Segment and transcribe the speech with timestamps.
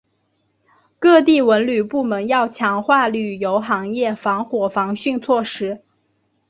[0.97, 5.83] 各地文旅部门要强化旅游行业防火防汛措施